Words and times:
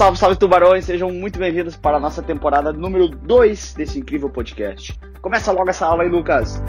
Salve, 0.00 0.16
salve 0.16 0.36
tubarões, 0.36 0.86
sejam 0.86 1.12
muito 1.12 1.38
bem-vindos 1.38 1.76
para 1.76 1.98
a 1.98 2.00
nossa 2.00 2.22
temporada 2.22 2.72
número 2.72 3.06
2 3.06 3.74
desse 3.74 3.98
incrível 3.98 4.30
podcast. 4.30 4.98
Começa 5.20 5.52
logo 5.52 5.68
essa 5.68 5.84
aula 5.84 6.04
aí, 6.04 6.08
Lucas. 6.08 6.62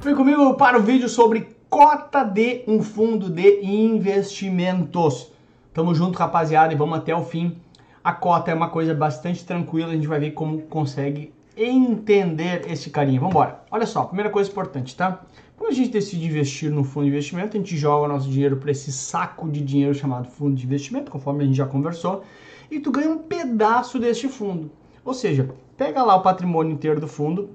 Vem 0.00 0.16
comigo 0.16 0.54
para 0.54 0.76
o 0.76 0.82
vídeo 0.82 1.08
sobre 1.08 1.56
cota 1.70 2.24
de 2.24 2.64
um 2.66 2.82
fundo 2.82 3.30
de 3.30 3.64
investimentos. 3.64 5.30
Tamo 5.72 5.94
junto, 5.94 6.18
rapaziada, 6.18 6.74
e 6.74 6.76
vamos 6.76 6.98
até 6.98 7.14
o 7.14 7.22
fim. 7.22 7.56
A 8.02 8.12
cota 8.12 8.50
é 8.50 8.54
uma 8.54 8.70
coisa 8.70 8.92
bastante 8.92 9.44
tranquila, 9.44 9.92
a 9.92 9.94
gente 9.94 10.08
vai 10.08 10.18
ver 10.18 10.32
como 10.32 10.62
consegue 10.62 11.32
entender 11.56 12.70
esse 12.70 12.90
carinha. 12.90 13.20
Vamos 13.20 13.34
embora. 13.34 13.62
Olha 13.70 13.86
só, 13.86 14.04
primeira 14.04 14.30
coisa 14.30 14.50
importante, 14.50 14.96
tá? 14.96 15.22
Quando 15.56 15.70
a 15.70 15.74
gente 15.74 15.90
decide 15.90 16.26
investir 16.26 16.70
no 16.70 16.82
fundo 16.82 17.04
de 17.04 17.10
investimento, 17.10 17.56
a 17.56 17.60
gente 17.60 17.76
joga 17.76 18.08
nosso 18.08 18.28
dinheiro 18.28 18.56
para 18.56 18.70
esse 18.70 18.90
saco 18.90 19.48
de 19.48 19.60
dinheiro 19.60 19.94
chamado 19.94 20.26
fundo 20.28 20.56
de 20.56 20.64
investimento, 20.64 21.10
conforme 21.10 21.44
a 21.44 21.46
gente 21.46 21.56
já 21.56 21.66
conversou, 21.66 22.24
e 22.70 22.80
tu 22.80 22.90
ganha 22.90 23.10
um 23.10 23.18
pedaço 23.18 23.98
deste 23.98 24.28
fundo. 24.28 24.70
Ou 25.04 25.14
seja, 25.14 25.54
pega 25.76 26.02
lá 26.02 26.16
o 26.16 26.22
patrimônio 26.22 26.72
inteiro 26.72 27.00
do 27.00 27.06
fundo, 27.06 27.50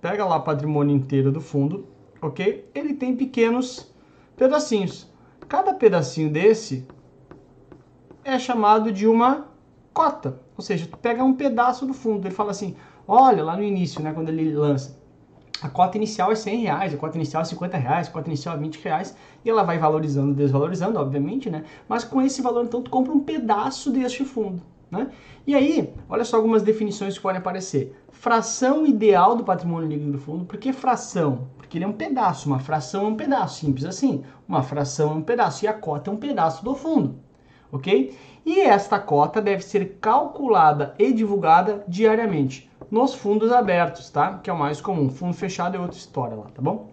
pega 0.00 0.24
lá 0.24 0.36
o 0.36 0.42
patrimônio 0.42 0.96
inteiro 0.96 1.30
do 1.30 1.40
fundo, 1.40 1.86
ok? 2.22 2.70
Ele 2.74 2.94
tem 2.94 3.14
pequenos 3.16 3.92
pedacinhos. 4.36 5.12
Cada 5.48 5.74
pedacinho 5.74 6.30
desse 6.30 6.86
é 8.24 8.38
chamado 8.38 8.90
de 8.90 9.06
uma 9.06 9.48
cota. 9.94 10.40
Ou 10.56 10.62
seja, 10.62 10.86
tu 10.86 10.98
pega 10.98 11.24
um 11.24 11.32
pedaço 11.32 11.86
do 11.86 11.94
fundo. 11.94 12.26
Ele 12.26 12.34
fala 12.34 12.50
assim: 12.50 12.76
olha, 13.06 13.42
lá 13.42 13.56
no 13.56 13.62
início, 13.62 14.02
né, 14.02 14.12
quando 14.12 14.28
ele 14.28 14.52
lança, 14.52 14.98
a 15.62 15.68
cota 15.68 15.96
inicial 15.96 16.32
é 16.32 16.34
100 16.34 16.60
reais, 16.60 16.92
a 16.92 16.96
cota 16.96 17.16
inicial 17.16 17.40
é 17.40 17.44
50 17.44 17.78
reais, 17.78 18.08
a 18.08 18.10
cota 18.10 18.28
inicial 18.28 18.56
é 18.56 18.58
20 18.58 18.82
reais, 18.82 19.16
e 19.44 19.48
ela 19.48 19.62
vai 19.62 19.78
valorizando, 19.78 20.34
desvalorizando, 20.34 20.98
obviamente, 20.98 21.48
né? 21.48 21.64
Mas 21.88 22.04
com 22.04 22.20
esse 22.20 22.42
valor, 22.42 22.64
então, 22.64 22.82
tu 22.82 22.90
compra 22.90 23.12
um 23.12 23.20
pedaço 23.20 23.90
deste 23.90 24.24
fundo, 24.24 24.62
né? 24.90 25.08
E 25.46 25.54
aí, 25.54 25.94
olha 26.08 26.24
só 26.24 26.36
algumas 26.36 26.62
definições 26.62 27.14
que 27.14 27.22
podem 27.22 27.38
aparecer. 27.38 27.96
Fração 28.10 28.86
ideal 28.86 29.36
do 29.36 29.44
patrimônio 29.44 29.88
líquido 29.88 30.12
do 30.12 30.18
fundo. 30.18 30.44
Por 30.44 30.58
que 30.58 30.72
fração? 30.72 31.48
Porque 31.56 31.78
ele 31.78 31.84
é 31.84 31.88
um 31.88 31.92
pedaço, 31.92 32.48
uma 32.48 32.58
fração 32.58 33.06
é 33.06 33.08
um 33.08 33.16
pedaço, 33.16 33.60
simples 33.60 33.84
assim. 33.84 34.22
Uma 34.48 34.62
fração 34.62 35.12
é 35.12 35.14
um 35.14 35.22
pedaço 35.22 35.64
e 35.64 35.68
a 35.68 35.72
cota 35.72 36.10
é 36.10 36.14
um 36.14 36.16
pedaço 36.16 36.64
do 36.64 36.74
fundo 36.74 37.23
ok? 37.74 38.16
E 38.46 38.60
esta 38.60 38.98
cota 38.98 39.40
deve 39.40 39.64
ser 39.64 39.98
calculada 40.00 40.94
e 40.98 41.12
divulgada 41.12 41.82
diariamente 41.88 42.70
nos 42.90 43.14
fundos 43.14 43.50
abertos, 43.50 44.10
tá? 44.10 44.38
Que 44.42 44.48
é 44.48 44.52
o 44.52 44.58
mais 44.58 44.80
comum. 44.80 45.10
Fundo 45.10 45.34
fechado 45.34 45.76
é 45.76 45.80
outra 45.80 45.98
história 45.98 46.36
lá, 46.36 46.46
tá 46.54 46.62
bom? 46.62 46.90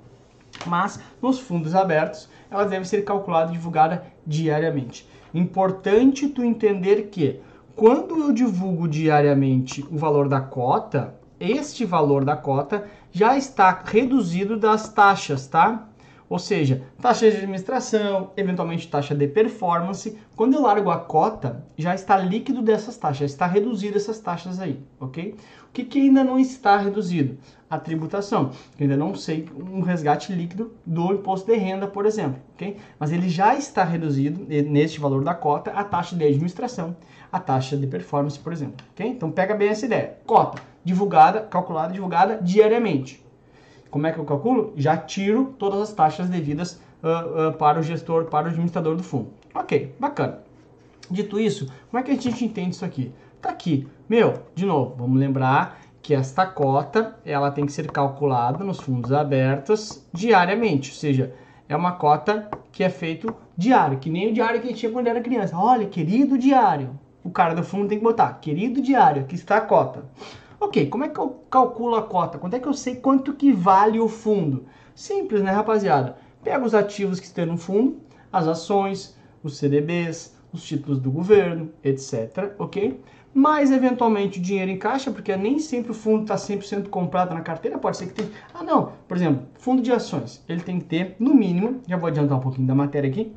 Mas 0.66 1.00
nos 1.22 1.40
fundos 1.40 1.76
abertos, 1.76 2.30
ela 2.50 2.66
deve 2.66 2.86
ser 2.86 3.04
calculada 3.04 3.52
e 3.52 3.54
divulgada 3.54 4.06
diariamente. 4.26 5.08
Importante 5.34 6.28
tu 6.28 6.44
entender 6.44 7.10
que 7.10 7.40
quando 7.76 8.18
eu 8.18 8.32
divulgo 8.32 8.88
diariamente 8.88 9.86
o 9.92 9.98
valor 9.98 10.28
da 10.28 10.42
cota, 10.42 11.16
este 11.40 11.86
valor 11.86 12.26
da 12.26 12.36
cota 12.36 12.86
já 13.12 13.38
está 13.38 13.82
reduzido 13.84 14.58
das 14.58 14.90
taxas, 14.90 15.48
tá? 15.48 15.88
Ou 16.32 16.40
seja, 16.40 16.82
taxa 17.02 17.30
de 17.30 17.36
administração, 17.36 18.32
eventualmente 18.38 18.88
taxa 18.88 19.14
de 19.14 19.28
performance. 19.28 20.18
Quando 20.34 20.54
eu 20.54 20.62
largo 20.62 20.90
a 20.90 20.98
cota, 20.98 21.66
já 21.78 21.94
está 21.94 22.18
líquido 22.18 22.62
dessas 22.62 22.96
taxas, 22.96 23.18
já 23.18 23.26
está 23.26 23.46
reduzido 23.46 23.98
essas 23.98 24.18
taxas 24.18 24.58
aí, 24.58 24.80
ok? 24.98 25.36
O 25.68 25.72
que, 25.74 25.84
que 25.84 26.00
ainda 26.00 26.24
não 26.24 26.40
está 26.40 26.78
reduzido? 26.78 27.38
A 27.70 27.78
tributação. 27.78 28.52
Eu 28.80 28.84
ainda 28.84 28.96
não 28.96 29.14
sei 29.14 29.46
um 29.60 29.82
resgate 29.82 30.32
líquido 30.32 30.72
do 30.86 31.12
imposto 31.12 31.52
de 31.52 31.58
renda, 31.58 31.86
por 31.86 32.06
exemplo, 32.06 32.42
ok? 32.54 32.78
Mas 32.98 33.12
ele 33.12 33.28
já 33.28 33.54
está 33.54 33.84
reduzido 33.84 34.46
neste 34.70 35.02
valor 35.02 35.26
da 35.26 35.34
cota 35.34 35.72
a 35.72 35.84
taxa 35.84 36.16
de 36.16 36.24
administração, 36.24 36.96
a 37.30 37.42
taxa 37.42 37.76
de 37.76 37.88
performance, 37.88 38.40
por 38.40 38.54
exemplo, 38.54 38.86
ok? 38.94 39.06
Então 39.06 39.30
pega 39.30 39.54
bem 39.54 39.68
essa 39.68 39.86
ideia. 39.86 40.16
Cota 40.26 40.62
divulgada, 40.82 41.42
calculada, 41.42 41.92
divulgada 41.92 42.40
diariamente. 42.42 43.22
Como 43.92 44.08
é 44.08 44.12
que 44.12 44.18
eu 44.18 44.26
calculo? 44.26 44.74
Já 44.78 44.96
tiro 44.96 45.54
todas 45.60 45.82
as 45.82 45.94
taxas 45.94 46.30
devidas 46.30 46.82
uh, 47.04 47.50
uh, 47.50 47.54
para 47.54 47.80
o 47.80 47.84
gestor, 47.84 48.26
para 48.26 48.46
o 48.46 48.50
administrador 48.50 48.96
do 48.96 49.04
fundo. 49.04 49.28
Ok, 49.54 49.94
bacana. 50.00 50.40
Dito 51.10 51.38
isso, 51.38 51.68
como 51.90 52.00
é 52.00 52.04
que 52.04 52.12
a 52.12 52.16
gente 52.16 52.46
entende 52.46 52.74
isso 52.74 52.86
aqui? 52.86 53.12
Tá 53.42 53.50
aqui. 53.50 53.86
Meu, 54.08 54.44
de 54.56 54.66
novo, 54.66 54.96
vamos 54.98 55.20
lembrar 55.20 55.82
que 56.02 56.14
esta 56.14 56.46
cota 56.46 57.18
ela 57.26 57.52
tem 57.52 57.66
que 57.66 57.72
ser 57.72 57.92
calculada 57.92 58.64
nos 58.64 58.80
fundos 58.80 59.12
abertos 59.12 60.08
diariamente, 60.14 60.90
ou 60.90 60.96
seja, 60.96 61.34
é 61.68 61.76
uma 61.76 61.94
cota 61.94 62.50
que 62.72 62.84
é 62.84 62.90
feito 62.90 63.36
diário, 63.58 64.00
que 64.00 64.10
nem 64.10 64.30
o 64.30 64.34
diário 64.34 64.62
que 64.62 64.68
a 64.68 64.70
gente 64.70 64.80
tinha 64.80 64.92
quando 64.92 65.08
era 65.08 65.22
criança. 65.22 65.58
Olha, 65.58 65.86
querido 65.86 66.38
diário. 66.38 66.98
O 67.24 67.30
cara 67.30 67.54
do 67.54 67.64
fundo 67.64 67.88
tem 67.88 67.98
que 67.98 68.04
botar, 68.04 68.34
querido 68.42 68.82
diário, 68.82 69.22
aqui 69.22 69.36
está 69.36 69.58
a 69.58 69.62
cota. 69.62 70.04
Ok, 70.64 70.86
como 70.90 71.04
é 71.04 71.10
que 71.10 71.20
eu 71.20 71.44
calculo 71.50 71.96
a 71.96 72.04
cota? 72.04 72.38
Quanto 72.38 72.56
é 72.56 72.60
que 72.60 72.68
eu 72.68 72.74
sei 72.74 72.96
quanto 72.96 73.34
que 73.34 73.52
vale 73.52 74.00
o 74.00 74.08
fundo? 74.08 74.68
Simples, 74.94 75.42
né, 75.42 75.50
rapaziada? 75.50 76.18
Pega 76.44 76.64
os 76.64 76.76
ativos 76.76 77.20
que 77.20 77.26
estão 77.26 77.48
no 77.48 77.58
fundo, 77.58 78.00
as 78.32 78.48
ações, 78.48 79.18
os 79.42 79.58
CDBs, 79.58 80.38
os 80.54 80.64
títulos 80.64 81.00
do 81.00 81.10
governo, 81.10 81.72
etc, 81.84 82.54
ok? 82.60 83.02
Mais 83.34 83.72
eventualmente 83.72 84.38
o 84.38 84.42
dinheiro 84.42 84.70
em 84.70 84.78
caixa, 84.78 85.10
porque 85.10 85.36
nem 85.36 85.58
sempre 85.58 85.94
o 85.94 85.96
fundo 85.96 86.22
está 86.22 86.36
100% 86.36 86.90
comprado 86.90 87.34
na 87.34 87.42
carteira, 87.42 87.80
pode 87.80 87.98
ser 87.98 88.10
que 88.10 88.14
tenha... 88.14 88.30
Ah, 88.54 88.62
não, 88.64 88.92
por 89.08 89.18
exemplo, 89.18 89.48
fundo 89.56 89.82
de 89.82 89.92
ações, 89.92 90.44
ele 90.48 90.62
tem 90.62 90.78
que 90.78 90.86
ter, 90.86 91.16
no 91.18 91.34
mínimo, 91.34 91.82
já 91.88 91.98
vou 91.98 92.08
adiantar 92.08 92.38
um 92.38 92.42
pouquinho 92.42 92.68
da 92.68 92.76
matéria 92.76 93.10
aqui, 93.10 93.34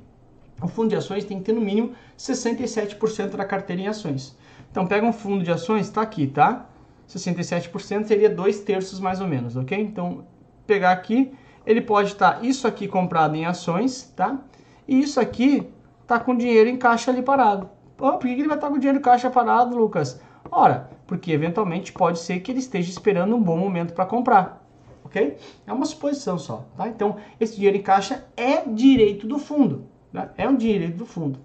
o 0.60 0.68
fundo 0.68 0.90
de 0.90 0.96
ações 0.96 1.24
tem 1.24 1.38
que 1.38 1.44
ter 1.44 1.54
no 1.54 1.62
mínimo 1.62 1.92
67% 2.18 3.30
da 3.34 3.46
carteira 3.46 3.80
em 3.80 3.88
ações. 3.88 4.36
Então 4.70 4.86
pega 4.86 5.06
um 5.06 5.12
fundo 5.12 5.42
de 5.42 5.50
ações, 5.50 5.86
está 5.86 6.02
aqui, 6.02 6.26
tá? 6.26 6.68
67% 7.08 8.04
seria 8.04 8.28
dois 8.28 8.60
terços 8.60 9.00
mais 9.00 9.20
ou 9.20 9.26
menos, 9.26 9.56
ok? 9.56 9.78
Então, 9.78 10.24
pegar 10.66 10.92
aqui, 10.92 11.32
ele 11.66 11.80
pode 11.80 12.12
estar 12.12 12.40
tá 12.40 12.46
isso 12.46 12.66
aqui 12.66 12.88
comprado 12.88 13.34
em 13.36 13.46
ações, 13.46 14.12
tá? 14.16 14.38
E 14.86 15.00
isso 15.00 15.20
aqui 15.20 15.68
tá 16.06 16.18
com 16.18 16.36
dinheiro 16.36 16.68
em 16.68 16.76
caixa 16.76 17.10
ali 17.10 17.22
parado. 17.22 17.68
Oh, 17.98 18.12
por 18.12 18.20
que 18.20 18.28
ele 18.28 18.48
vai 18.48 18.56
estar 18.56 18.66
tá 18.66 18.72
com 18.72 18.78
dinheiro 18.78 18.98
em 18.98 19.02
caixa 19.02 19.30
parado, 19.30 19.76
Lucas? 19.76 20.20
Ora, 20.50 20.90
porque 21.06 21.32
eventualmente 21.32 21.92
pode 21.92 22.18
ser 22.18 22.40
que 22.40 22.50
ele 22.50 22.58
esteja 22.58 22.90
esperando 22.90 23.34
um 23.34 23.42
bom 23.42 23.56
momento 23.56 23.94
para 23.94 24.04
comprar, 24.04 24.64
ok? 25.04 25.36
É 25.66 25.72
uma 25.72 25.86
suposição 25.86 26.38
só, 26.38 26.66
tá? 26.76 26.88
Então, 26.88 27.16
esse 27.40 27.56
dinheiro 27.56 27.76
em 27.76 27.82
caixa 27.82 28.24
é 28.36 28.62
direito 28.66 29.26
do 29.26 29.38
fundo, 29.38 29.86
né? 30.12 30.30
é 30.36 30.48
um 30.48 30.56
direito 30.56 30.96
do 30.96 31.06
fundo. 31.06 31.38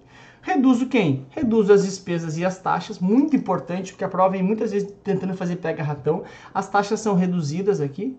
Reduz 0.49 0.81
o 0.81 0.87
quem? 0.87 1.27
Reduz 1.29 1.69
as 1.69 1.85
despesas 1.85 2.35
e 2.35 2.43
as 2.43 2.57
taxas, 2.57 2.97
muito 2.97 3.35
importante, 3.35 3.91
porque 3.91 4.03
a 4.03 4.09
prova 4.09 4.31
vem 4.31 4.41
muitas 4.41 4.71
vezes 4.71 4.91
tentando 5.03 5.37
fazer 5.37 5.57
pega-ratão. 5.57 6.23
As 6.51 6.67
taxas 6.67 6.99
são 6.99 7.13
reduzidas 7.13 7.79
aqui. 7.79 8.17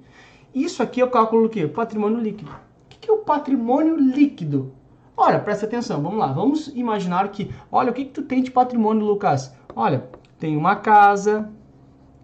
Isso 0.55 0.81
aqui 0.81 1.01
eu 1.01 1.11
calculo 1.11 1.47
o 1.47 1.49
quê? 1.49 1.67
Patrimônio 1.67 2.21
líquido. 2.21 2.53
O 2.53 2.55
que 2.89 3.11
é 3.11 3.13
o 3.13 3.19
patrimônio 3.19 3.97
líquido? 3.97 4.73
Olha, 5.17 5.41
presta 5.41 5.67
atenção, 5.67 6.01
vamos 6.01 6.21
lá. 6.21 6.33
Vamos 6.33 6.69
imaginar 6.69 7.29
que, 7.31 7.51
olha, 7.71 7.91
o 7.91 7.93
que, 7.93 8.05
que 8.05 8.13
tu 8.13 8.23
tem 8.23 8.45
de 8.45 8.53
patrimônio, 8.53 9.05
Lucas? 9.05 9.53
Olha, 9.75 10.05
tem 10.39 10.57
uma 10.57 10.77
casa, 10.77 11.51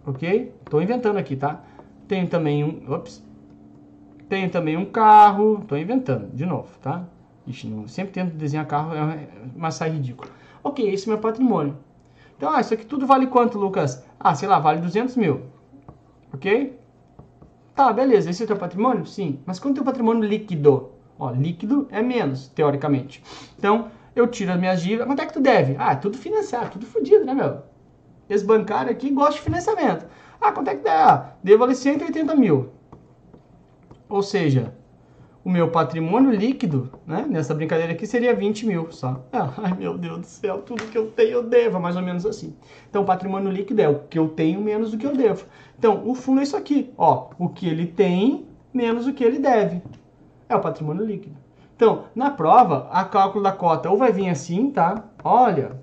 ok? 0.05 0.55
Estou 0.63 0.81
inventando 0.81 1.17
aqui, 1.17 1.35
tá? 1.35 1.61
Tem 2.07 2.25
também 2.25 2.63
um, 2.63 2.93
ops, 2.93 3.21
tem 4.29 4.47
também 4.47 4.77
um 4.77 4.85
carro, 4.85 5.59
estou 5.61 5.77
inventando, 5.77 6.33
de 6.33 6.45
novo, 6.45 6.69
tá? 6.81 7.05
Ixi, 7.47 7.67
não, 7.67 7.87
sempre 7.87 8.11
tento 8.11 8.35
desenhar 8.35 8.65
carro, 8.67 8.93
é, 8.93 9.27
mas 9.55 9.75
sai 9.75 9.89
ridículo. 9.89 10.29
Ok, 10.63 10.87
esse 10.87 11.07
é 11.07 11.13
meu 11.13 11.19
patrimônio. 11.19 11.77
Então, 12.35 12.51
ah, 12.51 12.59
isso 12.59 12.73
aqui 12.73 12.85
tudo 12.85 13.07
vale 13.07 13.27
quanto, 13.27 13.57
Lucas? 13.57 14.03
Ah, 14.19 14.35
sei 14.35 14.47
lá, 14.47 14.59
vale 14.59 14.81
200 14.81 15.15
mil. 15.15 15.43
Ok? 16.33 16.77
Tá, 17.73 17.91
beleza. 17.93 18.29
Esse 18.29 18.43
é 18.43 18.45
o 18.45 18.47
teu 18.47 18.57
patrimônio? 18.57 19.05
Sim. 19.05 19.39
Mas 19.45 19.59
quanto 19.59 19.77
é 19.77 19.81
o 19.81 19.85
patrimônio 19.85 20.27
líquido? 20.27 20.91
Ó, 21.17 21.31
líquido 21.31 21.87
é 21.89 22.01
menos, 22.01 22.47
teoricamente. 22.49 23.23
Então, 23.57 23.89
eu 24.15 24.27
tiro 24.27 24.51
as 24.51 24.59
minhas 24.59 24.81
dívidas. 24.81 25.07
Quanto 25.07 25.21
é 25.21 25.25
que 25.25 25.33
tu 25.33 25.39
deve? 25.39 25.75
Ah, 25.79 25.95
tudo 25.95 26.17
financiado, 26.17 26.71
tudo 26.71 26.85
fodido, 26.85 27.25
né, 27.25 27.33
meu? 27.33 27.63
Esse 28.29 28.45
bancário 28.45 28.91
aqui 28.91 29.09
gosta 29.09 29.33
de 29.35 29.41
financiamento. 29.41 30.05
Ah, 30.41 30.51
quanto 30.51 30.69
é 30.69 30.75
que 30.75 30.83
dá? 30.83 31.13
Ah, 31.13 31.31
devo 31.43 31.63
ali 31.63 31.75
180 31.75 32.35
mil. 32.35 32.69
Ou 34.09 34.21
seja, 34.21 34.73
o 35.47 35.49
meu 35.49 35.71
patrimônio 35.71 36.29
líquido, 36.29 36.91
né, 37.07 37.25
nessa 37.29 37.55
brincadeira 37.55 37.93
aqui, 37.93 38.05
seria 38.05 38.35
20 38.35 38.65
mil 38.65 38.91
só. 38.91 39.23
Ah, 39.31 39.53
ai, 39.59 39.77
meu 39.77 39.97
Deus 39.97 40.19
do 40.19 40.25
céu, 40.25 40.57
tudo 40.57 40.83
que 40.83 40.97
eu 40.97 41.09
tenho 41.11 41.29
eu 41.29 41.43
devo, 41.43 41.79
mais 41.79 41.95
ou 41.95 42.01
menos 42.01 42.25
assim. 42.25 42.53
Então, 42.89 43.03
o 43.03 43.05
patrimônio 43.05 43.49
líquido 43.49 43.81
é 43.81 43.87
o 43.87 43.99
que 43.99 44.19
eu 44.19 44.27
tenho 44.27 44.59
menos 44.59 44.91
do 44.91 44.97
que 44.97 45.05
eu 45.05 45.15
devo. 45.15 45.45
Então, 45.79 46.05
o 46.05 46.13
fundo 46.13 46.41
é 46.41 46.43
isso 46.43 46.57
aqui, 46.57 46.91
ó, 46.97 47.29
o 47.39 47.47
que 47.47 47.65
ele 47.65 47.87
tem 47.87 48.45
menos 48.73 49.07
o 49.07 49.13
que 49.13 49.23
ele 49.23 49.39
deve. 49.39 49.81
É 50.49 50.55
o 50.57 50.59
patrimônio 50.59 51.05
líquido. 51.05 51.37
Então, 51.77 52.07
na 52.13 52.29
prova, 52.29 52.89
a 52.91 53.05
cálculo 53.05 53.41
da 53.41 53.53
cota 53.53 53.89
ou 53.89 53.97
vai 53.97 54.11
vir 54.11 54.27
assim, 54.27 54.69
tá? 54.69 55.05
Olha, 55.23 55.79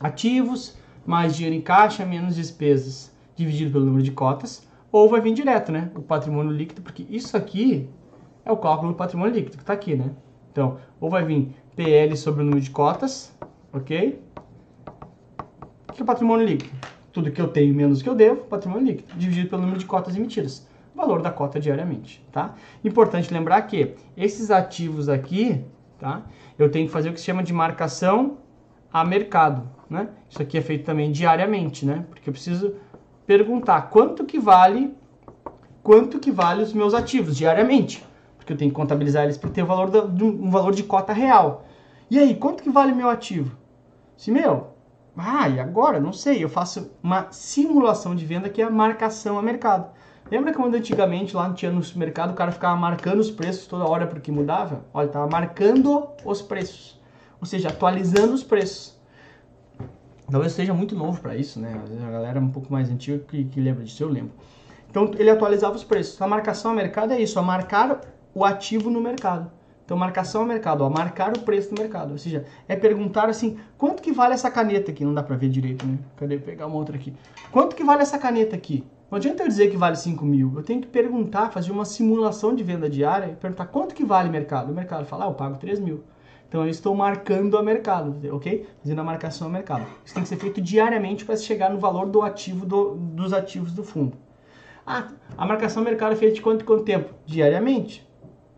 ativos 0.00 0.78
mais 1.04 1.36
dinheiro 1.36 1.56
em 1.56 1.60
caixa 1.60 2.06
menos 2.06 2.36
despesas 2.36 3.12
dividido 3.36 3.70
pelo 3.70 3.84
número 3.84 4.02
de 4.02 4.12
cotas, 4.12 4.66
ou 4.90 5.10
vai 5.10 5.20
vir 5.20 5.34
direto, 5.34 5.70
né? 5.70 5.90
O 5.94 6.00
patrimônio 6.00 6.50
líquido, 6.50 6.80
porque 6.80 7.06
isso 7.10 7.36
aqui 7.36 7.90
é 8.44 8.52
o 8.52 8.56
cálculo 8.56 8.92
do 8.92 8.96
patrimônio 8.96 9.34
líquido, 9.34 9.56
que 9.56 9.62
está 9.62 9.72
aqui, 9.72 9.94
né? 9.94 10.10
Então, 10.50 10.78
ou 11.00 11.08
vai 11.08 11.24
vir 11.24 11.54
PL 11.74 12.16
sobre 12.16 12.42
o 12.42 12.44
número 12.44 12.60
de 12.60 12.70
cotas, 12.70 13.34
ok? 13.72 14.22
O 15.88 15.92
que 15.92 16.02
é 16.02 16.04
patrimônio 16.04 16.46
líquido? 16.46 16.72
Tudo 17.12 17.30
que 17.30 17.40
eu 17.40 17.48
tenho 17.48 17.74
menos 17.74 18.00
o 18.00 18.02
que 18.02 18.08
eu 18.08 18.14
devo, 18.14 18.44
patrimônio 18.44 18.86
líquido, 18.86 19.14
dividido 19.16 19.48
pelo 19.48 19.62
número 19.62 19.78
de 19.78 19.86
cotas 19.86 20.16
emitidas. 20.16 20.66
Valor 20.94 21.22
da 21.22 21.30
cota 21.30 21.58
diariamente, 21.58 22.24
tá? 22.30 22.54
Importante 22.84 23.32
lembrar 23.32 23.62
que 23.62 23.94
esses 24.16 24.50
ativos 24.50 25.08
aqui, 25.08 25.64
tá? 25.98 26.22
Eu 26.58 26.70
tenho 26.70 26.86
que 26.86 26.92
fazer 26.92 27.08
o 27.08 27.12
que 27.12 27.20
se 27.20 27.26
chama 27.26 27.42
de 27.42 27.52
marcação 27.52 28.38
a 28.92 29.04
mercado, 29.04 29.68
né? 29.88 30.08
Isso 30.28 30.42
aqui 30.42 30.58
é 30.58 30.60
feito 30.60 30.84
também 30.84 31.10
diariamente, 31.10 31.86
né? 31.86 32.04
Porque 32.10 32.28
eu 32.28 32.32
preciso 32.32 32.74
perguntar 33.26 33.82
quanto 33.82 34.24
que 34.24 34.38
vale 34.38 34.94
quanto 35.82 36.18
que 36.18 36.30
vale 36.30 36.62
os 36.62 36.72
meus 36.72 36.94
ativos 36.94 37.36
diariamente, 37.36 38.04
eu 38.52 38.58
tenho 38.58 38.70
que 38.70 38.76
contabilizar 38.76 39.24
eles 39.24 39.36
para 39.36 39.50
ter 39.50 39.62
o 39.62 39.66
valor 39.66 39.90
da, 39.90 40.04
um 40.04 40.50
valor 40.50 40.74
de 40.74 40.82
cota 40.82 41.12
real. 41.12 41.64
E 42.10 42.18
aí, 42.18 42.34
quanto 42.34 42.62
que 42.62 42.70
vale 42.70 42.92
meu 42.92 43.08
ativo? 43.08 43.56
Se 44.16 44.30
meu, 44.30 44.72
ah, 45.16 45.48
e 45.48 45.60
agora? 45.60 46.00
Não 46.00 46.12
sei, 46.12 46.42
eu 46.42 46.48
faço 46.48 46.90
uma 47.02 47.30
simulação 47.30 48.14
de 48.14 48.24
venda 48.24 48.48
que 48.48 48.62
é 48.62 48.64
a 48.64 48.70
marcação 48.70 49.38
a 49.38 49.42
mercado. 49.42 49.90
Lembra 50.30 50.54
quando 50.54 50.74
antigamente 50.74 51.36
lá 51.36 51.52
tinha 51.52 51.70
no 51.70 51.82
supermercado 51.82 52.30
o 52.30 52.34
cara 52.34 52.50
ficava 52.50 52.74
marcando 52.76 53.20
os 53.20 53.30
preços 53.30 53.66
toda 53.66 53.84
hora 53.84 54.06
porque 54.06 54.32
mudava? 54.32 54.84
Olha, 54.94 55.06
estava 55.06 55.26
marcando 55.28 56.08
os 56.24 56.40
preços, 56.40 56.98
ou 57.40 57.46
seja, 57.46 57.68
atualizando 57.68 58.32
os 58.32 58.42
preços. 58.42 58.98
Talvez 60.30 60.52
seja 60.52 60.72
muito 60.72 60.96
novo 60.96 61.20
para 61.20 61.36
isso, 61.36 61.60
né? 61.60 61.78
A 62.06 62.10
galera 62.10 62.38
é 62.38 62.40
um 62.40 62.48
pouco 62.48 62.72
mais 62.72 62.88
antiga 62.88 63.18
que, 63.18 63.44
que 63.44 63.60
lembra 63.60 63.84
disso, 63.84 64.02
eu 64.02 64.08
lembro. 64.08 64.32
Então 64.88 65.10
ele 65.18 65.28
atualizava 65.28 65.76
os 65.76 65.84
preços. 65.84 66.20
A 66.22 66.26
marcação 66.26 66.70
a 66.70 66.74
mercado 66.74 67.12
é 67.12 67.20
isso, 67.20 67.38
a 67.38 67.42
marcar 67.42 68.00
o 68.34 68.44
ativo 68.44 68.90
no 68.90 69.00
mercado. 69.00 69.50
Então 69.84 69.96
marcação 69.96 70.42
a 70.42 70.46
mercado, 70.46 70.82
ó, 70.82 70.88
marcar 70.88 71.36
o 71.36 71.40
preço 71.40 71.74
no 71.74 71.80
mercado. 71.80 72.12
Ou 72.12 72.18
seja, 72.18 72.44
é 72.68 72.76
perguntar 72.76 73.28
assim, 73.28 73.58
quanto 73.76 74.02
que 74.02 74.12
vale 74.12 74.34
essa 74.34 74.50
caneta 74.50 74.90
aqui? 74.90 75.04
Não 75.04 75.12
dá 75.12 75.22
para 75.22 75.36
ver 75.36 75.48
direito, 75.48 75.86
né? 75.86 75.98
Cadê? 76.16 76.38
Pegar 76.38 76.66
uma 76.66 76.76
outra 76.76 76.96
aqui. 76.96 77.12
Quanto 77.50 77.76
que 77.76 77.84
vale 77.84 78.02
essa 78.02 78.18
caneta 78.18 78.56
aqui? 78.56 78.84
Não 79.10 79.18
adianta 79.18 79.42
eu 79.42 79.48
dizer 79.48 79.70
que 79.70 79.76
vale 79.76 79.96
5 79.96 80.24
mil. 80.24 80.52
Eu 80.56 80.62
tenho 80.62 80.80
que 80.80 80.86
perguntar, 80.86 81.50
fazer 81.50 81.70
uma 81.70 81.84
simulação 81.84 82.54
de 82.54 82.62
venda 82.62 82.88
diária 82.88 83.26
e 83.26 83.36
perguntar 83.36 83.66
quanto 83.66 83.94
que 83.94 84.04
vale 84.04 84.30
o 84.30 84.32
mercado. 84.32 84.72
O 84.72 84.74
mercado 84.74 85.04
fala, 85.04 85.26
ah, 85.26 85.28
eu 85.28 85.34
pago 85.34 85.58
3 85.58 85.80
mil. 85.80 86.02
Então 86.48 86.64
eu 86.64 86.70
estou 86.70 86.94
marcando 86.94 87.58
a 87.58 87.62
mercado, 87.62 88.14
ok? 88.34 88.66
Fazendo 88.82 89.00
a 89.00 89.04
marcação 89.04 89.48
a 89.48 89.50
mercado. 89.50 89.86
Isso 90.04 90.14
tem 90.14 90.22
que 90.22 90.28
ser 90.28 90.36
feito 90.36 90.60
diariamente 90.60 91.24
para 91.24 91.36
chegar 91.36 91.70
no 91.70 91.78
valor 91.78 92.06
do 92.06 92.22
ativo 92.22 92.64
do, 92.64 92.94
dos 92.94 93.32
ativos 93.32 93.72
do 93.72 93.82
fundo. 93.82 94.16
Ah, 94.86 95.08
a 95.36 95.46
marcação 95.46 95.82
mercado 95.82 96.12
é 96.12 96.16
feita 96.16 96.34
de 96.34 96.40
quanto 96.40 96.64
quanto 96.64 96.84
tempo? 96.84 97.12
Diariamente. 97.26 98.06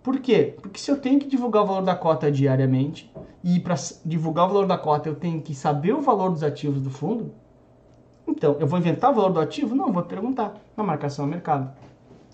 Por 0.05 0.21
quê? 0.21 0.55
Porque 0.61 0.79
se 0.79 0.91
eu 0.91 1.01
tenho 1.01 1.19
que 1.19 1.27
divulgar 1.27 1.63
o 1.63 1.67
valor 1.67 1.81
da 1.81 1.95
cota 1.97 2.31
diariamente, 2.31 3.11
e 3.43 3.59
para 3.59 3.75
divulgar 4.05 4.45
o 4.45 4.49
valor 4.49 4.67
da 4.67 4.77
cota 4.77 5.09
eu 5.09 5.15
tenho 5.15 5.41
que 5.41 5.55
saber 5.55 5.95
o 5.95 6.03
valor 6.03 6.31
dos 6.31 6.43
ativos 6.43 6.83
do 6.83 6.91
fundo, 6.91 7.33
então 8.29 8.55
eu 8.61 8.67
vou 8.67 8.79
inventar 8.79 9.11
o 9.11 9.15
valor 9.15 9.33
do 9.33 9.41
ativo? 9.41 9.75
Não, 9.75 9.91
vou 9.91 10.03
perguntar 10.03 10.57
na 10.77 10.85
marcação 10.85 11.25
a 11.25 11.29
mercado. 11.29 11.73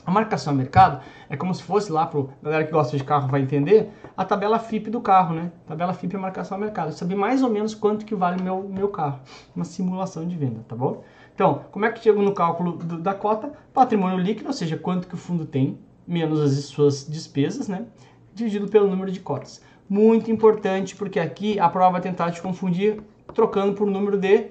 A 0.05 0.11
marcação 0.11 0.53
a 0.53 0.57
mercado 0.57 1.01
é 1.29 1.37
como 1.37 1.55
se 1.55 1.63
fosse 1.63 1.93
lá 1.93 2.07
para 2.07 2.25
galera 2.43 2.65
que 2.65 2.73
gosta 2.73 2.97
de 2.97 3.05
carro 3.05 3.29
vai 3.29 3.43
entender 3.43 3.89
a 4.17 4.25
tabela 4.25 4.59
FIP 4.59 4.91
do 4.91 5.01
carro, 5.01 5.33
né? 5.33 5.53
Tabela 5.65 5.93
FIP 5.93 6.17
é 6.17 6.19
marcação 6.19 6.57
a 6.57 6.61
mercado. 6.61 6.89
Eu 6.89 6.93
saber 6.93 7.15
mais 7.15 7.41
ou 7.41 7.51
menos 7.51 7.73
quanto 7.73 8.05
que 8.05 8.17
vale 8.17 8.43
meu 8.43 8.69
meu 8.69 8.89
carro, 8.89 9.21
uma 9.55 9.65
simulação 9.65 10.27
de 10.27 10.35
venda, 10.35 10.65
tá 10.67 10.75
bom? 10.75 11.05
Então, 11.33 11.67
como 11.71 11.85
é 11.85 11.93
que 11.93 12.03
chego 12.03 12.21
no 12.21 12.35
cálculo 12.35 12.73
do, 12.73 12.99
da 12.99 13.15
cota? 13.15 13.53
Patrimônio 13.73 14.19
líquido, 14.19 14.49
ou 14.49 14.53
seja, 14.53 14.77
quanto 14.77 15.07
que 15.07 15.15
o 15.15 15.19
fundo 15.19 15.47
tem, 15.47 15.79
menos 16.11 16.41
as 16.41 16.65
suas 16.65 17.07
despesas, 17.09 17.69
né? 17.69 17.87
Dividido 18.35 18.69
pelo 18.69 18.89
número 18.89 19.11
de 19.13 19.21
cotas. 19.21 19.63
Muito 19.89 20.31
importante, 20.31 20.97
porque 20.97 21.21
aqui 21.21 21.59
a 21.59 21.69
prova 21.69 21.93
vai 21.93 22.01
tentar 22.01 22.31
te 22.33 22.43
confundir 22.43 23.01
trocando 23.33 23.75
por 23.75 23.87
número 23.87 24.19
de 24.19 24.49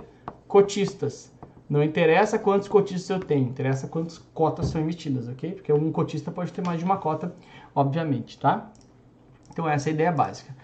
cotistas. 0.48 1.32
Não 1.70 1.84
interessa 1.84 2.40
quantos 2.40 2.68
cotistas 2.68 3.10
eu 3.10 3.20
tenho, 3.20 3.48
interessa 3.48 3.88
quantas 3.88 4.18
cotas 4.34 4.68
são 4.68 4.82
emitidas, 4.82 5.28
ok? 5.28 5.52
Porque 5.52 5.72
um 5.72 5.92
cotista 5.92 6.32
pode 6.32 6.52
ter 6.52 6.66
mais 6.66 6.80
de 6.80 6.86
uma 6.86 6.98
cota, 6.98 7.36
obviamente, 7.76 8.40
tá? 8.40 8.72
Então 9.52 9.70
essa 9.70 9.90
é 9.90 9.92
a 9.92 9.94
ideia 9.94 10.12
básica. 10.12 10.56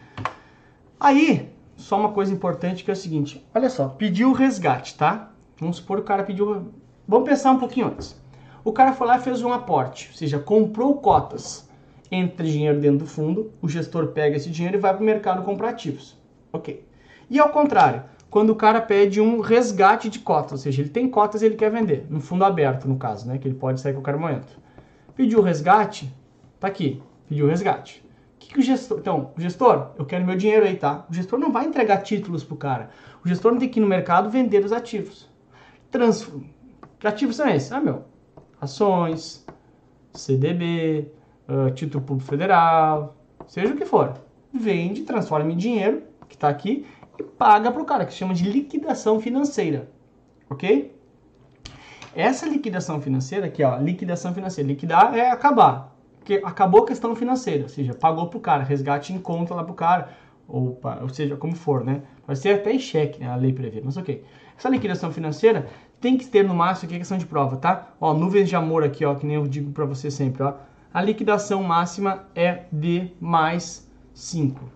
Aí, 0.99 1.53
só 1.75 1.99
uma 1.99 2.11
coisa 2.11 2.33
importante 2.33 2.83
que 2.83 2.89
é 2.89 2.93
o 2.93 2.97
seguinte, 2.97 3.45
olha 3.53 3.69
só, 3.69 3.89
pediu 3.89 4.29
o 4.29 4.33
resgate, 4.33 4.97
tá? 4.97 5.31
Vamos 5.59 5.77
supor 5.77 5.97
que 5.97 6.03
o 6.03 6.05
cara 6.05 6.23
pediu. 6.23 6.71
Vamos 7.07 7.29
pensar 7.29 7.51
um 7.51 7.59
pouquinho 7.59 7.87
antes. 7.87 8.19
O 8.65 8.73
cara 8.73 8.93
foi 8.93 9.05
lá 9.05 9.17
e 9.17 9.21
fez 9.21 9.43
um 9.43 9.53
aporte, 9.53 10.09
ou 10.11 10.17
seja, 10.17 10.39
comprou 10.39 10.95
cotas, 10.95 11.69
entra 12.11 12.43
dinheiro 12.43 12.79
dentro 12.79 12.97
do 12.97 13.05
fundo, 13.05 13.53
o 13.61 13.69
gestor 13.69 14.07
pega 14.07 14.37
esse 14.37 14.49
dinheiro 14.49 14.77
e 14.77 14.79
vai 14.79 14.91
para 14.91 15.03
o 15.03 15.05
mercado 15.05 15.43
comprar 15.43 15.69
ativos. 15.69 16.17
Ok. 16.51 16.83
E 17.29 17.39
ao 17.39 17.49
contrário, 17.49 18.05
quando 18.27 18.49
o 18.49 18.55
cara 18.55 18.81
pede 18.81 19.21
um 19.21 19.39
resgate 19.39 20.09
de 20.09 20.17
cotas, 20.17 20.53
ou 20.53 20.57
seja, 20.57 20.81
ele 20.81 20.89
tem 20.89 21.07
cotas 21.07 21.43
e 21.43 21.45
ele 21.45 21.55
quer 21.55 21.69
vender, 21.69 22.07
no 22.09 22.19
fundo 22.19 22.43
aberto, 22.43 22.87
no 22.87 22.97
caso, 22.97 23.27
né, 23.27 23.37
que 23.37 23.47
ele 23.47 23.53
pode 23.53 23.79
sair 23.79 23.91
a 23.91 23.95
qualquer 23.95 24.17
momento. 24.17 24.59
Pediu 25.15 25.43
resgate, 25.43 26.11
tá 26.59 26.67
aqui, 26.67 27.03
pediu 27.29 27.45
resgate. 27.45 28.03
O 28.35 28.39
que, 28.39 28.51
que 28.51 28.59
o 28.59 28.63
gestor. 28.63 28.97
Então, 28.97 29.31
o 29.37 29.39
gestor, 29.39 29.91
eu 29.95 30.05
quero 30.05 30.25
meu 30.25 30.35
dinheiro 30.35 30.65
aí, 30.65 30.75
tá? 30.75 31.05
O 31.07 31.13
gestor 31.13 31.37
não 31.37 31.51
vai 31.51 31.67
entregar 31.67 31.97
títulos 31.97 32.43
pro 32.43 32.55
cara. 32.55 32.89
O 33.23 33.27
gestor 33.27 33.51
não 33.51 33.59
tem 33.59 33.69
que 33.69 33.79
ir 33.79 33.81
no 33.81 33.87
mercado 33.87 34.27
vender 34.27 34.65
os 34.65 34.71
ativos. 34.71 35.29
Trans... 35.91 36.27
Ativos 37.03 37.35
são 37.35 37.47
esses? 37.47 37.71
Ah, 37.71 37.79
meu. 37.79 38.14
Ações, 38.65 39.45
CDB, 40.13 41.11
uh, 41.47 41.71
título 41.71 42.03
público 42.03 42.29
federal, 42.29 43.15
seja 43.47 43.73
o 43.73 43.77
que 43.77 43.85
for. 43.85 44.13
Vende, 44.53 45.01
transforma 45.01 45.51
em 45.51 45.57
dinheiro, 45.57 46.03
que 46.27 46.35
está 46.35 46.49
aqui, 46.49 46.85
e 47.17 47.23
paga 47.23 47.71
para 47.71 47.81
o 47.81 47.85
cara, 47.85 48.05
que 48.05 48.13
chama 48.13 48.33
de 48.33 48.49
liquidação 48.49 49.19
financeira. 49.19 49.89
Ok? 50.49 50.93
Essa 52.15 52.45
liquidação 52.47 53.01
financeira 53.01 53.47
aqui, 53.47 53.63
ó, 53.63 53.77
liquidação 53.77 54.33
financeira. 54.33 54.69
Liquidar 54.69 55.17
é 55.17 55.29
acabar. 55.29 55.93
Porque 56.17 56.41
acabou 56.43 56.83
a 56.83 56.87
questão 56.87 57.15
financeira, 57.15 57.63
ou 57.63 57.69
seja, 57.69 57.93
pagou 57.93 58.27
para 58.27 58.37
o 58.37 58.41
cara, 58.41 58.63
resgate 58.63 59.13
em 59.13 59.19
conta 59.19 59.53
lá 59.53 59.63
para 59.63 59.71
o 59.71 59.75
cara, 59.75 60.09
ou, 60.47 60.79
ou 61.01 61.09
seja, 61.09 61.35
como 61.35 61.55
for, 61.55 61.83
né? 61.83 62.03
Pode 62.25 62.39
ser 62.39 62.55
até 62.55 62.73
em 62.73 62.79
cheque, 62.79 63.19
né? 63.19 63.29
a 63.29 63.35
lei 63.35 63.53
prevê, 63.53 63.81
mas 63.83 63.97
ok. 63.97 64.23
Essa 64.57 64.69
liquidação 64.69 65.11
financeira 65.11 65.67
tem 65.99 66.17
que 66.17 66.27
ter 66.27 66.43
no 66.43 66.53
máximo 66.53 66.87
aqui 66.87 66.95
a 66.95 66.99
questão 66.99 67.17
de 67.17 67.25
prova, 67.25 67.57
tá? 67.57 67.95
Ó, 67.99 68.13
nuvens 68.13 68.47
de 68.47 68.55
amor 68.55 68.83
aqui, 68.83 69.03
ó, 69.03 69.15
que 69.15 69.25
nem 69.25 69.35
eu 69.35 69.47
digo 69.47 69.71
para 69.71 69.85
você 69.85 70.09
sempre, 70.09 70.43
ó. 70.43 70.53
A 70.93 71.01
liquidação 71.01 71.61
máxima 71.61 72.27
é 72.33 72.63
D 72.71 73.11
mais 73.19 73.91
5. 74.13 74.75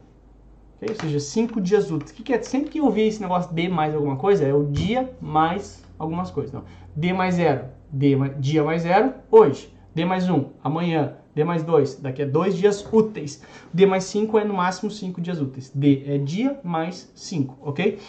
Okay? 0.77 0.89
Ou 0.89 1.01
seja, 1.01 1.19
5 1.19 1.61
dias 1.61 1.91
úteis. 1.91 2.11
O 2.11 2.13
que, 2.13 2.23
que 2.23 2.33
é? 2.33 2.41
Sempre 2.41 2.71
que 2.71 2.79
eu 2.79 2.85
ouvir 2.85 3.03
esse 3.07 3.21
negócio 3.21 3.53
D 3.53 3.69
mais 3.69 3.95
alguma 3.95 4.17
coisa, 4.17 4.45
é 4.45 4.53
o 4.53 4.65
dia 4.65 5.13
mais 5.21 5.83
algumas 5.97 6.31
coisas. 6.31 6.53
Então, 6.53 6.65
D 6.95 7.13
mais 7.13 7.35
0, 7.35 7.65
D 7.91 8.15
mais, 8.15 8.33
dia 8.39 8.63
mais 8.63 8.81
0, 8.81 9.13
hoje. 9.31 9.73
D 9.95 10.05
mais 10.05 10.29
1, 10.29 10.35
um, 10.35 10.49
amanhã. 10.63 11.15
D 11.35 11.43
mais 11.43 11.63
2, 11.63 11.97
daqui 11.97 12.23
a 12.23 12.25
dois 12.25 12.55
dias 12.55 12.85
úteis. 12.91 13.41
D 13.73 13.85
mais 13.85 14.03
5 14.05 14.39
é 14.39 14.43
no 14.43 14.53
máximo 14.53 14.89
5 14.89 15.21
dias 15.21 15.39
úteis. 15.39 15.71
D 15.73 16.03
é 16.07 16.17
dia 16.17 16.59
mais 16.63 17.11
5, 17.15 17.57
ok? 17.61 17.99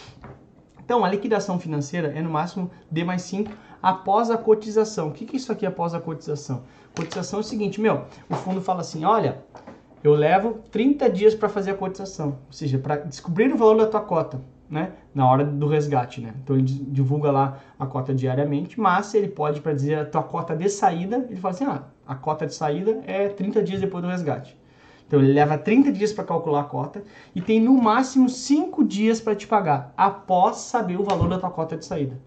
Então, 0.83 1.05
a 1.05 1.09
liquidação 1.09 1.59
financeira 1.59 2.11
é 2.15 2.21
no 2.21 2.29
máximo 2.29 2.69
D 2.89 3.03
mais 3.03 3.21
5 3.23 3.51
após 3.81 4.29
a 4.29 4.37
cotização. 4.37 5.09
O 5.09 5.11
que, 5.11 5.25
que 5.25 5.35
é 5.35 5.37
isso 5.37 5.51
aqui 5.51 5.65
após 5.65 5.93
a 5.93 5.99
cotização? 5.99 6.63
Cotização 6.95 7.39
é 7.39 7.41
o 7.41 7.43
seguinte, 7.43 7.79
meu, 7.79 8.05
o 8.29 8.35
fundo 8.35 8.61
fala 8.61 8.81
assim, 8.81 9.05
olha, 9.05 9.43
eu 10.03 10.13
levo 10.13 10.59
30 10.71 11.09
dias 11.09 11.35
para 11.35 11.47
fazer 11.47 11.71
a 11.71 11.75
cotização, 11.75 12.39
ou 12.47 12.53
seja, 12.53 12.77
para 12.77 12.97
descobrir 12.97 13.53
o 13.53 13.57
valor 13.57 13.77
da 13.77 13.87
tua 13.87 14.01
cota, 14.01 14.41
né, 14.71 14.93
na 15.13 15.29
hora 15.29 15.43
do 15.43 15.67
resgate, 15.67 16.21
né. 16.21 16.33
Então 16.41 16.55
ele 16.55 16.63
divulga 16.63 17.29
lá 17.29 17.59
a 17.77 17.85
cota 17.85 18.15
diariamente, 18.15 18.79
mas 18.79 19.13
ele 19.13 19.27
pode 19.27 19.59
para 19.59 19.73
dizer 19.73 19.99
a 19.99 20.05
tua 20.05 20.23
cota 20.23 20.55
de 20.55 20.69
saída, 20.69 21.27
ele 21.29 21.39
fala 21.41 21.53
assim, 21.53 21.65
ah, 21.65 21.83
a 22.07 22.15
cota 22.15 22.47
de 22.47 22.55
saída 22.55 23.01
é 23.05 23.27
30 23.27 23.61
dias 23.61 23.81
depois 23.81 24.01
do 24.01 24.09
resgate. 24.09 24.57
Então 25.05 25.19
ele 25.19 25.33
leva 25.33 25.57
30 25.57 25.91
dias 25.91 26.13
para 26.13 26.23
calcular 26.23 26.61
a 26.61 26.63
cota 26.63 27.03
e 27.35 27.41
tem 27.41 27.59
no 27.59 27.73
máximo 27.73 28.29
5 28.29 28.81
dias 28.85 29.19
para 29.19 29.35
te 29.35 29.45
pagar, 29.45 29.93
após 29.97 30.55
saber 30.57 30.97
o 30.97 31.03
valor 31.03 31.27
da 31.27 31.37
tua 31.37 31.51
cota 31.51 31.75
de 31.75 31.85
saída. 31.85 32.17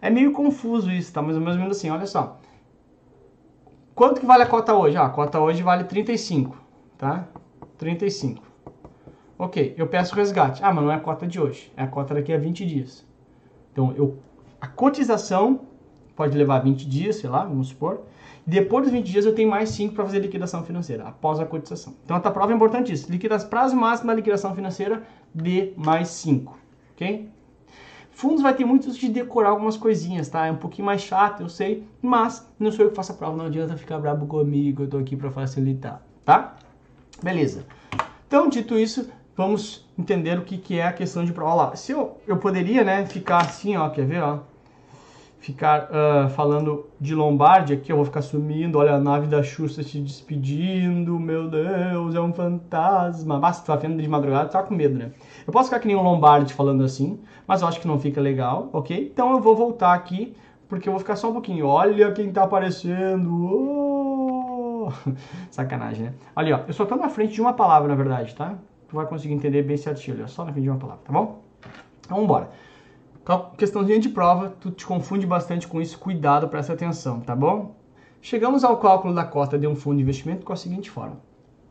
É 0.00 0.08
meio 0.08 0.30
confuso 0.30 0.92
isso, 0.92 1.12
tá? 1.12 1.20
Mas 1.20 1.36
mais 1.36 1.56
ou 1.56 1.62
menos 1.62 1.76
assim, 1.76 1.90
olha 1.90 2.06
só. 2.06 2.38
Quanto 3.92 4.20
que 4.20 4.26
vale 4.26 4.44
a 4.44 4.46
cota 4.46 4.72
hoje? 4.72 4.96
Ah, 4.96 5.06
a 5.06 5.10
cota 5.10 5.40
hoje 5.40 5.60
vale 5.64 5.82
35, 5.82 6.56
tá? 6.96 7.26
35. 7.76 8.47
Ok, 9.38 9.74
eu 9.76 9.86
peço 9.86 10.14
resgate. 10.14 10.62
Ah, 10.64 10.72
mas 10.72 10.84
não 10.84 10.90
é 10.90 10.96
a 10.96 11.00
cota 11.00 11.26
de 11.26 11.40
hoje, 11.40 11.72
é 11.76 11.82
a 11.82 11.86
cota 11.86 12.14
daqui 12.14 12.32
a 12.32 12.38
20 12.38 12.66
dias. 12.66 13.06
Então, 13.72 13.94
eu, 13.96 14.18
a 14.60 14.66
cotização 14.66 15.60
pode 16.16 16.36
levar 16.36 16.58
20 16.58 16.84
dias, 16.88 17.16
sei 17.16 17.30
lá, 17.30 17.44
vamos 17.44 17.68
supor. 17.68 18.00
Depois 18.44 18.84
dos 18.84 18.92
20 18.92 19.06
dias 19.06 19.26
eu 19.26 19.34
tenho 19.34 19.48
mais 19.48 19.68
5 19.68 19.94
para 19.94 20.04
fazer 20.04 20.18
liquidação 20.20 20.64
financeira, 20.64 21.06
após 21.06 21.38
a 21.38 21.46
cotização. 21.46 21.94
Então 22.04 22.16
a 22.16 22.20
tua 22.20 22.32
prova 22.32 22.50
é 22.50 22.56
importante 22.56 22.92
isso. 22.92 23.12
Liquidação, 23.12 23.48
prazo 23.48 23.76
máximo 23.76 24.08
da 24.08 24.14
liquidação 24.14 24.54
financeira 24.54 25.02
de 25.34 25.72
mais 25.76 26.08
5. 26.08 26.58
Ok? 26.94 27.28
Fundos 28.10 28.42
vai 28.42 28.52
ter 28.54 28.64
muito 28.64 28.90
de 28.90 29.08
decorar 29.10 29.50
algumas 29.50 29.76
coisinhas, 29.76 30.28
tá? 30.28 30.46
É 30.46 30.50
um 30.50 30.56
pouquinho 30.56 30.86
mais 30.86 31.02
chato, 31.02 31.42
eu 31.42 31.48
sei, 31.48 31.86
mas 32.02 32.50
não 32.58 32.72
sou 32.72 32.86
eu 32.86 32.90
que 32.90 32.96
faço 32.96 33.12
a 33.12 33.14
prova, 33.14 33.36
não 33.36 33.44
adianta 33.44 33.76
ficar 33.76 33.98
brabo 33.98 34.26
comigo, 34.26 34.82
eu 34.82 34.88
tô 34.88 34.98
aqui 34.98 35.14
para 35.14 35.30
facilitar, 35.30 36.02
tá? 36.24 36.56
Beleza. 37.22 37.64
Então, 38.26 38.48
dito 38.48 38.76
isso, 38.76 39.08
vamos 39.38 39.86
entender 39.96 40.36
o 40.36 40.42
que, 40.42 40.58
que 40.58 40.80
é 40.80 40.88
a 40.88 40.92
questão 40.92 41.24
de 41.24 41.32
prova. 41.32 41.52
Olha 41.52 41.68
lá, 41.68 41.76
se 41.76 41.92
eu, 41.92 42.18
eu 42.26 42.38
poderia, 42.38 42.82
né, 42.82 43.06
ficar 43.06 43.38
assim, 43.38 43.76
ó, 43.76 43.88
quer 43.88 44.04
ver, 44.04 44.20
ó? 44.20 44.40
Ficar 45.38 45.84
uh, 45.84 46.28
falando 46.30 46.86
de 47.00 47.14
Lombardi 47.14 47.72
aqui, 47.72 47.92
eu 47.92 47.96
vou 47.96 48.04
ficar 48.04 48.20
sumindo, 48.20 48.76
olha 48.78 48.94
a 48.94 48.98
nave 48.98 49.28
da 49.28 49.40
Xuxa 49.40 49.84
se 49.84 50.00
despedindo, 50.00 51.18
meu 51.20 51.48
Deus, 51.48 52.16
é 52.16 52.20
um 52.20 52.32
fantasma. 52.32 53.38
Basta, 53.38 53.64
tá 53.64 53.76
vendo 53.76 54.02
de 54.02 54.08
madrugada, 54.08 54.48
tá 54.48 54.60
com 54.60 54.74
medo, 54.74 54.98
né? 54.98 55.12
Eu 55.46 55.52
posso 55.52 55.68
ficar 55.68 55.78
que 55.78 55.86
nem 55.86 55.96
um 55.96 56.02
Lombardi 56.02 56.52
falando 56.52 56.82
assim, 56.82 57.20
mas 57.46 57.62
eu 57.62 57.68
acho 57.68 57.80
que 57.80 57.86
não 57.86 58.00
fica 58.00 58.20
legal, 58.20 58.68
ok? 58.72 59.08
Então 59.14 59.30
eu 59.30 59.40
vou 59.40 59.54
voltar 59.54 59.94
aqui, 59.94 60.34
porque 60.68 60.88
eu 60.88 60.92
vou 60.92 60.98
ficar 60.98 61.14
só 61.14 61.30
um 61.30 61.32
pouquinho. 61.32 61.64
Olha 61.68 62.10
quem 62.10 62.32
tá 62.32 62.42
aparecendo! 62.42 63.32
Oh! 63.32 64.92
Sacanagem, 65.48 66.06
né? 66.06 66.14
Olha, 66.34 66.56
ó, 66.56 66.60
eu 66.66 66.74
só 66.74 66.84
tô 66.84 66.96
na 66.96 67.08
frente 67.08 67.34
de 67.34 67.40
uma 67.40 67.52
palavra, 67.52 67.86
na 67.86 67.94
verdade, 67.94 68.34
tá? 68.34 68.58
Vai 68.92 69.06
conseguir 69.06 69.34
entender 69.34 69.62
bem 69.62 69.76
certinho 69.76 70.22
ó, 70.22 70.26
só 70.26 70.44
na 70.44 70.52
frente 70.52 70.64
de 70.64 70.70
uma 70.70 70.78
palavra, 70.78 71.02
tá 71.04 71.12
bom? 71.12 71.42
Então, 72.00 72.16
vamos 72.16 72.24
embora. 72.24 72.50
Questãozinha 73.58 74.00
de 74.00 74.08
prova, 74.08 74.54
tu 74.58 74.70
te 74.70 74.86
confunde 74.86 75.26
bastante 75.26 75.68
com 75.68 75.80
isso, 75.82 75.98
cuidado, 75.98 76.48
presta 76.48 76.72
atenção, 76.72 77.20
tá 77.20 77.36
bom? 77.36 77.76
Chegamos 78.22 78.64
ao 78.64 78.78
cálculo 78.78 79.14
da 79.14 79.24
cota 79.24 79.58
de 79.58 79.66
um 79.66 79.76
fundo 79.76 79.96
de 79.96 80.02
investimento 80.02 80.44
com 80.44 80.52
a 80.52 80.56
seguinte 80.56 80.90
forma. 80.90 81.20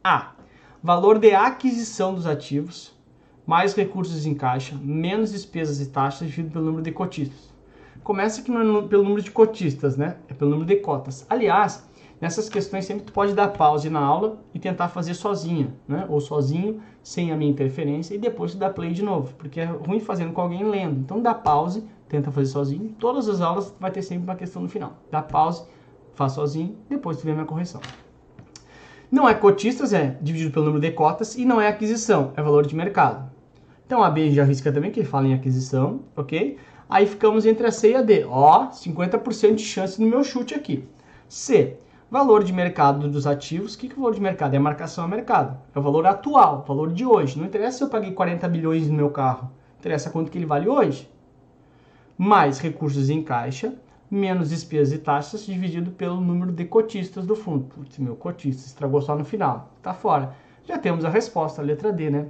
A. 0.04 0.34
Valor 0.84 1.18
de 1.18 1.34
aquisição 1.34 2.14
dos 2.14 2.28
ativos, 2.28 2.96
mais 3.46 3.74
recursos 3.74 4.26
em 4.26 4.36
caixa, 4.36 4.78
menos 4.80 5.32
despesas 5.32 5.82
e 5.82 5.90
taxas 5.90 6.28
dividido 6.28 6.54
pelo 6.54 6.66
número 6.66 6.84
de 6.84 6.92
cotistas. 6.92 7.52
Começa 8.04 8.42
aqui 8.42 8.52
no, 8.52 8.88
pelo 8.88 9.04
número 9.04 9.22
de 9.22 9.32
cotistas, 9.32 9.98
né? 9.98 10.18
É 10.30 10.34
pelo 10.34 10.52
número 10.52 10.68
de 10.68 10.76
cotas. 10.78 11.26
Aliás, 11.30 11.87
Nessas 12.20 12.50
questões 12.50 12.86
sempre 12.86 13.06
tu 13.06 13.14
pode 13.14 13.34
dar 13.34 13.50
pause 13.50 13.90
na 13.90 14.00
aula 14.00 14.40
e 14.54 14.58
tentar 14.58 14.88
fazer 14.88 15.14
sozinha, 15.14 15.74
né? 15.88 16.06
Ou 16.10 16.20
sozinho, 16.20 16.82
sem 17.04 17.32
a 17.32 17.38
minha 17.38 17.52
interferência, 17.52 18.16
e 18.16 18.18
depois 18.18 18.54
tu 18.54 18.58
dá 18.58 18.70
play 18.70 18.92
de 18.92 19.04
novo, 19.04 19.34
porque 19.36 19.60
é 19.60 19.66
ruim 19.66 20.00
fazendo 20.00 20.34
com 20.34 20.42
alguém 20.42 20.64
lendo. 20.64 21.00
Então 21.00 21.22
dá 21.22 21.36
pause, 21.36 21.84
tenta 22.10 22.32
fazer 22.32 22.48
sozinho. 22.48 22.96
Todas 22.98 23.30
as 23.30 23.40
aulas 23.40 23.74
vai 23.80 23.92
ter 23.92 24.02
sempre 24.02 24.24
uma 24.24 24.36
questão 24.36 24.64
no 24.64 24.68
final. 24.68 24.98
Dá 25.12 25.22
pause, 25.22 25.64
faz 26.16 26.32
sozinho, 26.32 26.76
depois 26.90 27.18
tu 27.18 27.24
vê 27.24 27.32
a 27.32 27.36
minha 27.36 27.46
correção. 27.46 27.82
Não 29.12 29.30
é 29.30 29.34
cotistas, 29.36 29.94
é 29.94 30.18
dividido 30.20 30.52
pelo 30.52 30.66
número 30.66 30.82
de 30.82 30.92
cotas, 30.92 31.36
e 31.36 31.46
não 31.46 31.62
é 31.62 31.68
aquisição, 31.68 32.34
é 32.36 32.42
valor 32.42 32.66
de 32.66 32.76
mercado. 32.76 33.30
Então 33.86 34.04
a 34.04 34.10
B 34.10 34.32
já 34.32 34.44
risca 34.44 34.72
também, 34.72 34.92
que 34.92 35.04
fala 35.04 35.28
em 35.28 35.34
aquisição, 35.34 36.02
ok? 36.16 36.58
Aí 36.90 37.06
ficamos 37.06 37.46
entre 37.46 37.68
a 37.68 37.72
C 37.72 37.92
e 37.92 37.96
a 37.96 38.02
D. 38.02 38.26
Ó, 38.26 38.70
50% 38.70 39.56
de 39.56 39.64
chance 39.64 40.02
no 40.02 40.08
meu 40.08 40.24
chute 40.24 40.56
aqui. 40.56 40.84
C, 41.30 41.78
Valor 42.10 42.42
de 42.42 42.54
mercado 42.54 43.10
dos 43.10 43.28
ativos, 43.28 43.74
o 43.74 43.78
que, 43.78 43.88
é 43.88 43.92
o 43.92 43.96
valor 43.98 44.16
de 44.16 44.22
mercado? 44.22 44.54
É 44.54 44.58
a 44.58 44.62
marcação 44.62 45.04
a 45.04 45.08
mercado. 45.10 45.60
É 45.76 45.78
o 45.80 45.82
valor 45.82 46.08
atual, 46.08 46.64
valor 46.66 46.94
de 46.94 47.06
hoje. 47.06 47.38
Não 47.38 47.46
interessa 47.46 47.80
se 47.80 47.84
eu 47.84 47.90
paguei 47.90 48.14
40 48.14 48.48
bilhões 48.48 48.88
no 48.88 48.94
meu 48.94 49.10
carro. 49.10 49.52
Interessa 49.78 50.10
quanto 50.10 50.32
que 50.32 50.38
ele 50.38 50.46
vale 50.46 50.70
hoje. 50.70 51.12
Mais 52.18 52.60
recursos 52.60 53.10
em 53.10 53.22
caixa, 53.22 53.76
menos 54.10 54.52
despesas 54.52 54.94
e 54.94 55.00
taxas, 55.00 55.46
dividido 55.46 55.92
pelo 55.92 56.22
número 56.22 56.54
de 56.54 56.64
cotistas 56.64 57.26
do 57.26 57.36
fundo. 57.36 57.66
Putz, 57.66 57.98
meu 57.98 58.16
cotista 58.16 58.66
estragou 58.66 59.02
só 59.02 59.14
no 59.14 59.26
final. 59.26 59.74
Está 59.78 59.94
fora. 59.94 60.32
Já 60.66 60.78
temos 60.78 61.04
a 61.04 61.10
resposta, 61.10 61.62
a 61.62 61.66
letra 61.66 61.92
D, 61.92 62.10
né? 62.10 62.28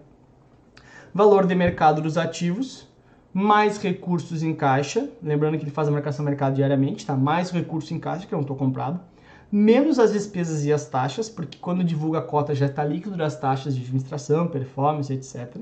Valor 1.13 1.45
de 1.45 1.53
mercado 1.53 2.01
dos 2.01 2.17
ativos, 2.17 2.87
mais 3.31 3.77
recursos 3.77 4.41
em 4.41 4.55
caixa. 4.55 5.07
Lembrando 5.21 5.55
que 5.55 5.63
ele 5.63 5.71
faz 5.71 5.87
a 5.87 5.91
marcação 5.91 6.25
mercado 6.25 6.55
diariamente, 6.55 7.05
tá? 7.05 7.15
Mais 7.15 7.51
recursos 7.51 7.91
em 7.91 7.99
caixa, 7.99 8.25
que 8.25 8.33
eu 8.33 8.37
não 8.37 8.41
estou 8.41 8.57
comprado 8.57 8.99
menos 9.51 9.99
as 9.99 10.11
despesas 10.11 10.65
e 10.65 10.73
as 10.73 10.85
taxas, 10.85 11.29
porque 11.29 11.57
quando 11.59 11.83
divulga 11.83 12.19
a 12.19 12.21
cota 12.21 12.53
já 12.53 12.65
está 12.65 12.83
líquido 12.83 13.15
das 13.15 13.39
taxas 13.39 13.75
de 13.75 13.81
administração, 13.81 14.47
performance, 14.47 15.13
etc. 15.13 15.57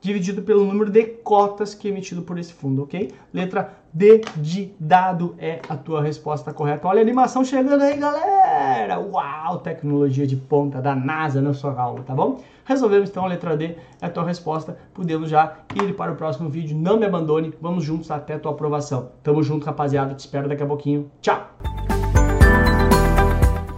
Dividido 0.00 0.42
pelo 0.42 0.64
número 0.64 0.90
de 0.90 1.04
cotas 1.04 1.74
que 1.74 1.88
é 1.88 1.90
emitido 1.90 2.22
por 2.22 2.38
esse 2.38 2.52
fundo, 2.52 2.82
ok? 2.82 3.12
Letra 3.32 3.72
D 3.92 4.20
de 4.36 4.72
dado 4.78 5.34
é 5.38 5.60
a 5.68 5.76
tua 5.76 6.02
resposta 6.02 6.52
correta. 6.52 6.86
Olha 6.86 7.00
a 7.00 7.02
animação 7.02 7.44
chegando 7.44 7.82
aí, 7.82 7.96
galera! 7.96 9.00
Uau, 9.00 9.58
tecnologia 9.58 10.26
de 10.26 10.36
ponta 10.36 10.82
da 10.82 10.94
NASA 10.94 11.40
na 11.40 11.54
sua 11.54 11.72
aula, 11.80 12.02
tá 12.02 12.14
bom? 12.14 12.42
Resolvemos 12.66 13.08
então 13.08 13.24
a 13.24 13.28
letra 13.28 13.56
D 13.56 13.76
é 14.00 14.06
a 14.06 14.10
tua 14.10 14.24
resposta. 14.24 14.76
Podemos 14.92 15.30
já 15.30 15.56
ir 15.74 15.94
para 15.94 16.12
o 16.12 16.16
próximo 16.16 16.48
vídeo. 16.50 16.76
Não 16.76 16.98
me 16.98 17.06
abandone, 17.06 17.54
vamos 17.60 17.84
juntos 17.84 18.10
até 18.10 18.34
a 18.34 18.38
tua 18.38 18.52
aprovação. 18.52 19.12
Tamo 19.22 19.42
junto, 19.42 19.64
rapaziada. 19.64 20.14
Te 20.14 20.20
espero 20.20 20.48
daqui 20.48 20.62
a 20.62 20.66
pouquinho. 20.66 21.10
Tchau! 21.22 21.75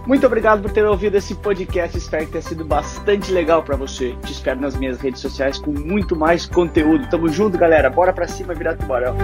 Muito 0.09 0.25
obrigado 0.25 0.63
por 0.63 0.71
ter 0.71 0.83
ouvido 0.83 1.17
esse 1.17 1.35
podcast. 1.35 1.95
Espero 1.95 2.25
que 2.25 2.31
tenha 2.31 2.41
sido 2.41 2.65
bastante 2.65 3.31
legal 3.31 3.61
para 3.61 3.75
você. 3.75 4.15
Te 4.23 4.31
espero 4.31 4.59
nas 4.59 4.75
minhas 4.75 4.99
redes 4.99 5.21
sociais 5.21 5.59
com 5.59 5.69
muito 5.69 6.15
mais 6.15 6.47
conteúdo. 6.47 7.07
Tamo 7.07 7.29
junto, 7.29 7.59
galera. 7.59 7.91
Bora 7.91 8.11
pra 8.11 8.27
cima 8.27 8.55
virar 8.55 8.75
tubarão. 8.75 9.15